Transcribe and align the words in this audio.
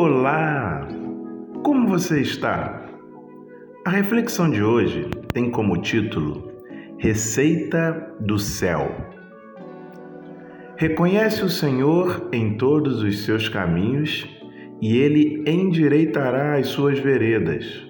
Olá! 0.00 0.86
Como 1.64 1.88
você 1.88 2.20
está? 2.20 2.86
A 3.84 3.90
reflexão 3.90 4.48
de 4.48 4.62
hoje 4.62 5.10
tem 5.34 5.50
como 5.50 5.82
título 5.82 6.52
Receita 6.98 8.14
do 8.20 8.38
Céu. 8.38 8.94
Reconhece 10.76 11.42
o 11.42 11.50
Senhor 11.50 12.28
em 12.32 12.56
todos 12.56 13.02
os 13.02 13.24
seus 13.24 13.48
caminhos 13.48 14.24
e 14.80 14.96
ele 14.96 15.42
endireitará 15.44 16.54
as 16.54 16.68
suas 16.68 17.00
veredas. 17.00 17.84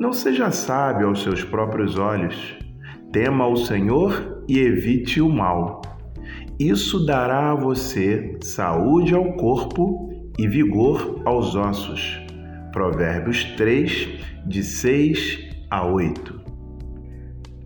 Não 0.00 0.12
seja 0.12 0.50
sábio 0.50 1.06
aos 1.06 1.22
seus 1.22 1.44
próprios 1.44 1.96
olhos. 1.96 2.58
Tema 3.12 3.46
o 3.46 3.54
Senhor 3.54 4.42
e 4.48 4.58
evite 4.58 5.20
o 5.20 5.28
mal. 5.28 5.82
Isso 6.58 7.06
dará 7.06 7.52
a 7.52 7.54
você 7.54 8.36
saúde 8.42 9.14
ao 9.14 9.34
corpo 9.34 10.17
e 10.38 10.46
vigor 10.46 11.20
aos 11.24 11.56
ossos. 11.56 12.20
Provérbios 12.72 13.44
3, 13.56 14.08
de 14.46 14.62
6 14.62 15.48
a 15.68 15.84
8. 15.84 16.40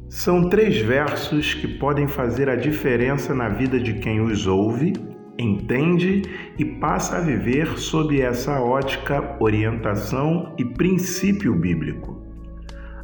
São 0.09 0.49
três 0.49 0.79
versos 0.79 1.55
que 1.55 1.69
podem 1.69 2.09
fazer 2.09 2.49
a 2.49 2.57
diferença 2.57 3.35
na 3.35 3.49
vida 3.49 3.79
de 3.79 3.95
quem 3.95 4.21
os 4.21 4.47
ouve, 4.47 4.93
entende 5.39 6.23
e 6.59 6.65
passa 6.65 7.17
a 7.17 7.21
viver 7.21 7.79
sob 7.79 8.21
essa 8.21 8.61
ótica, 8.61 9.37
orientação 9.41 10.55
e 10.59 10.65
princípio 10.65 11.55
bíblico. 11.55 12.23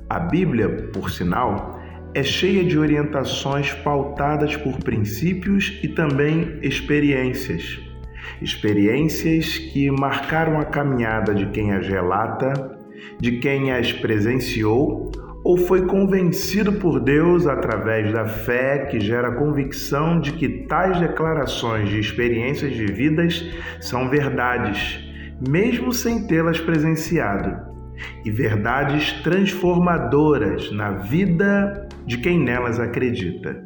A 0.08 0.18
Bíblia, 0.18 0.90
por 0.92 1.10
sinal, 1.10 1.78
é 2.14 2.22
cheia 2.22 2.64
de 2.64 2.78
orientações 2.78 3.72
pautadas 3.72 4.56
por 4.56 4.78
princípios 4.78 5.78
e 5.82 5.88
também 5.88 6.58
experiências 6.62 7.87
experiências 8.40 9.58
que 9.58 9.90
marcaram 9.90 10.58
a 10.58 10.64
caminhada 10.64 11.34
de 11.34 11.46
quem 11.46 11.72
as 11.72 11.86
relata, 11.86 12.78
de 13.20 13.38
quem 13.38 13.72
as 13.72 13.92
presenciou 13.92 15.10
ou 15.44 15.56
foi 15.56 15.86
convencido 15.86 16.74
por 16.74 17.00
Deus 17.00 17.46
através 17.46 18.12
da 18.12 18.26
fé 18.26 18.86
que 18.86 19.00
gera 19.00 19.28
a 19.28 19.34
convicção 19.34 20.20
de 20.20 20.32
que 20.32 20.66
tais 20.66 21.00
declarações 21.00 21.88
de 21.88 21.98
experiências 21.98 22.72
vividas 22.72 23.48
são 23.80 24.08
verdades, 24.08 25.00
mesmo 25.48 25.92
sem 25.92 26.26
tê-las 26.26 26.60
presenciado, 26.60 27.56
e 28.24 28.30
verdades 28.30 29.12
transformadoras 29.22 30.70
na 30.72 30.90
vida 30.92 31.88
de 32.04 32.18
quem 32.18 32.38
nelas 32.38 32.78
acredita. 32.78 33.64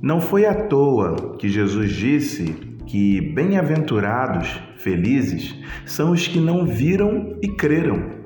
Não 0.00 0.20
foi 0.20 0.46
à 0.46 0.54
toa 0.54 1.36
que 1.38 1.48
Jesus 1.48 1.90
disse 1.90 2.67
que 2.88 3.20
bem-aventurados, 3.20 4.58
felizes, 4.76 5.54
são 5.84 6.12
os 6.12 6.26
que 6.26 6.40
não 6.40 6.64
viram 6.64 7.38
e 7.42 7.48
creram. 7.48 8.16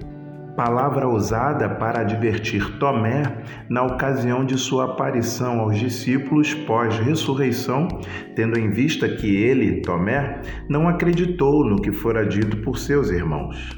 Palavra 0.57 1.09
usada 1.09 1.69
para 1.69 2.03
advertir 2.03 2.79
Tomé 2.79 3.23
na 3.69 3.83
ocasião 3.83 4.45
de 4.45 4.57
sua 4.57 4.85
aparição 4.85 5.61
aos 5.61 5.77
discípulos 5.77 6.55
pós-ressurreição, 6.55 7.89
tendo 8.37 8.57
em 8.57 8.71
vista 8.71 9.09
que 9.09 9.35
ele, 9.35 9.81
Tomé, 9.81 10.41
não 10.69 10.89
acreditou 10.89 11.65
no 11.65 11.81
que 11.81 11.91
fora 11.91 12.25
dito 12.25 12.59
por 12.59 12.79
seus 12.79 13.11
irmãos. 13.11 13.77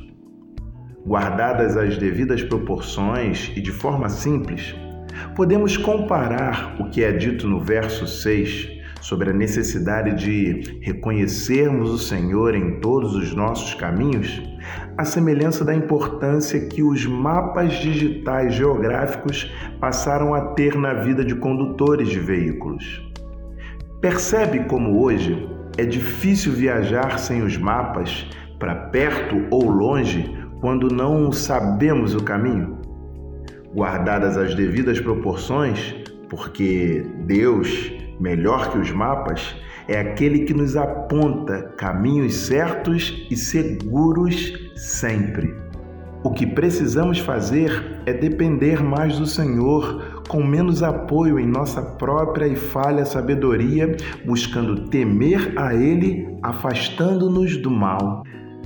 Guardadas 1.07 1.79
as 1.79 1.97
devidas 1.97 2.43
proporções 2.43 3.51
e 3.57 3.61
de 3.61 3.71
forma 3.71 4.11
simples, 4.11 4.75
podemos 5.35 5.79
comparar 5.79 6.77
o 6.79 6.91
que 6.91 7.03
é 7.03 7.13
dito 7.13 7.49
no 7.49 7.61
verso 7.61 8.07
6 8.07 8.84
sobre 9.05 9.29
a 9.29 9.35
necessidade 9.35 10.15
de 10.15 10.79
reconhecermos 10.81 11.91
o 11.91 11.99
Senhor 11.99 12.55
em 12.55 12.81
todos 12.81 13.15
os 13.15 13.35
nossos 13.35 13.75
caminhos, 13.75 14.43
a 14.97 15.05
semelhança 15.05 15.63
da 15.63 15.75
importância 15.75 16.59
que 16.59 16.83
os 16.83 17.05
mapas 17.05 17.75
digitais 17.75 18.55
geográficos 18.55 19.53
passaram 19.79 20.33
a 20.33 20.55
ter 20.55 20.75
na 20.75 20.95
vida 20.95 21.23
de 21.23 21.35
condutores 21.35 22.09
de 22.09 22.19
veículos. 22.19 23.07
Percebe 24.01 24.61
como 24.61 25.03
hoje 25.03 25.51
é 25.77 25.85
difícil 25.85 26.55
viajar 26.55 27.19
sem 27.19 27.43
os 27.43 27.59
mapas 27.59 28.27
para 28.59 28.75
perto 28.87 29.37
ou 29.51 29.69
longe 29.69 30.35
quando 30.63 30.89
não 30.89 31.31
sabemos 31.31 32.15
o 32.15 32.23
caminho? 32.23 32.79
Guardadas 33.75 34.39
as 34.39 34.55
devidas 34.55 34.99
proporções, 34.99 35.95
porque 36.31 37.05
Deus 37.27 38.03
melhor 38.21 38.71
que 38.71 38.79
os 38.79 38.91
mapas, 38.91 39.55
é 39.87 39.99
aquele 39.99 40.41
que 40.41 40.55
nos 40.55 40.77
aponta 40.77 41.75
caminhos 41.77 42.35
certos 42.35 43.27
e 43.31 43.37
seguros 43.37 44.53
sempre. 44.77 45.55
O 46.23 46.31
que 46.31 46.47
precisamos 46.47 47.19
fazer 47.19 48.01
é 48.07 48.13
depender 48.15 48.83
mais 48.83 49.19
do 49.19 49.27
Senhor, 49.27 50.23
com 50.27 50.43
menos 50.43 50.83
apoio 50.83 51.39
em 51.39 51.47
nossa 51.47 51.83
própria 51.83 52.47
e 52.47 52.57
falha 52.57 53.05
sabedoria, 53.05 53.95
buscando 54.25 54.89
temer 54.89 55.53
a 55.57 55.75
Ele, 55.75 56.27
afastando-nos 56.43 57.59
do 57.59 57.71
mal. 57.71 58.23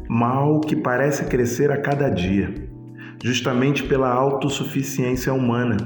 Mal 0.09 0.61
que 0.61 0.77
parece 0.77 1.25
crescer 1.25 1.73
a 1.73 1.81
cada 1.81 2.09
dia 2.09 2.69
justamente 3.23 3.83
pela 3.83 4.09
autossuficiência 4.09 5.33
humana, 5.33 5.77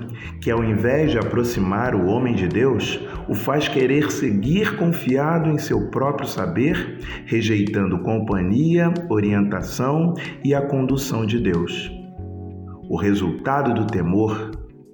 que 0.40 0.50
ao 0.50 0.62
invés 0.62 1.10
de 1.10 1.18
aproximar 1.18 1.94
o 1.94 2.06
homem 2.06 2.34
de 2.34 2.46
Deus, 2.46 3.00
o 3.28 3.34
faz 3.34 3.68
querer 3.68 4.10
seguir 4.10 4.76
confiado 4.76 5.50
em 5.50 5.58
seu 5.58 5.88
próprio 5.88 6.28
saber, 6.28 6.98
rejeitando 7.24 7.98
companhia, 8.00 8.92
orientação 9.08 10.14
e 10.44 10.54
a 10.54 10.60
condução 10.60 11.24
de 11.24 11.38
Deus. 11.38 11.90
O 12.88 12.96
resultado 12.96 13.72
do 13.72 13.86
temor, 13.86 14.50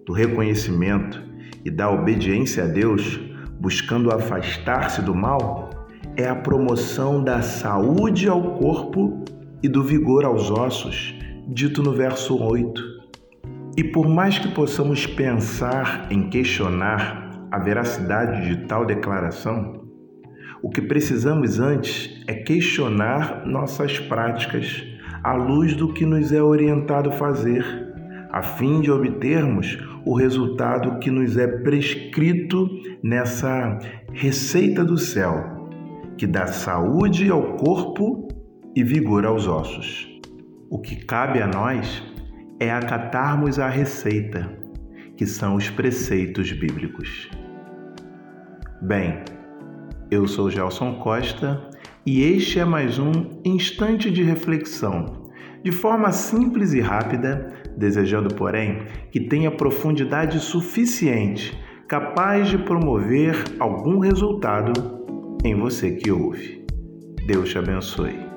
do 0.06 0.12
reconhecimento 0.12 1.21
e 1.65 1.71
da 1.71 1.91
obediência 1.91 2.65
a 2.65 2.66
Deus, 2.69 3.21
buscando 3.60 4.12
afastar-se 4.12 5.03
do 5.03 5.15
mal, 5.15 5.71
é 6.16 6.28
a 6.28 6.37
promoção 6.37 7.22
da 7.22 7.43
saúde 7.43 8.28
ao 8.28 8.54
corpo 8.54 9.25
e 9.60 9.69
do 9.69 9.82
vigor 9.82 10.25
aos 10.25 10.50
ossos 10.50 11.19
dito 11.50 11.82
no 11.82 11.92
verso 11.92 12.36
8. 12.36 12.82
E 13.75 13.82
por 13.82 14.06
mais 14.06 14.38
que 14.38 14.48
possamos 14.48 15.06
pensar 15.06 16.06
em 16.10 16.28
questionar 16.28 17.48
a 17.50 17.59
veracidade 17.59 18.47
de 18.47 18.66
tal 18.66 18.84
declaração, 18.84 19.82
o 20.62 20.69
que 20.69 20.82
precisamos 20.82 21.59
antes 21.59 22.22
é 22.26 22.34
questionar 22.34 23.47
nossas 23.47 23.98
práticas 23.98 24.84
à 25.25 25.32
luz 25.32 25.75
do 25.75 25.94
que 25.94 26.04
nos 26.04 26.32
é 26.32 26.42
orientado 26.42 27.12
fazer, 27.12 27.65
a 28.30 28.42
fim 28.42 28.82
de 28.82 28.91
obtermos 28.91 29.78
o 30.04 30.15
resultado 30.15 30.98
que 30.98 31.10
nos 31.10 31.38
é 31.38 31.47
prescrito 31.47 32.69
nessa 33.03 33.78
receita 34.12 34.84
do 34.84 34.98
céu, 34.98 35.70
que 36.19 36.26
dá 36.26 36.47
saúde 36.47 37.30
ao 37.30 37.56
corpo 37.56 38.28
e 38.76 38.84
vigor 38.84 39.25
aos 39.25 39.47
ossos. 39.47 40.17
O 40.70 40.78
que 40.78 40.96
cabe 40.96 41.40
a 41.40 41.46
nós 41.46 42.02
é 42.60 42.70
acatarmos 42.70 43.58
a 43.58 43.68
receita, 43.68 44.50
que 45.16 45.24
são 45.24 45.56
os 45.56 45.70
preceitos 45.70 46.52
bíblicos. 46.52 47.30
Bem, 48.82 49.22
eu 50.10 50.28
sou 50.28 50.50
Gelson 50.50 50.96
Costa 50.96 51.70
e 52.04 52.22
este 52.22 52.60
é 52.60 52.66
mais 52.66 52.98
um 52.98 53.40
instante 53.46 54.10
de 54.10 54.22
reflexão, 54.22 55.30
de 55.64 55.72
forma 55.72 56.12
simples 56.12 56.74
e 56.74 56.80
rápida, 56.80 57.50
desejando, 57.74 58.34
porém, 58.34 58.82
que 59.10 59.20
tenha 59.20 59.50
profundidade 59.50 60.38
suficiente, 60.38 61.58
capaz 61.88 62.48
de 62.48 62.58
promover 62.58 63.42
algum 63.58 64.00
resultado 64.00 64.72
em 65.42 65.54
você 65.54 65.92
que 65.92 66.10
ouve. 66.10 66.66
Deus 67.26 67.48
te 67.48 67.56
abençoe. 67.56 68.28